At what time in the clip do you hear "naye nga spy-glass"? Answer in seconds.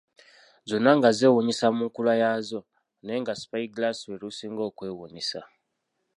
3.03-3.99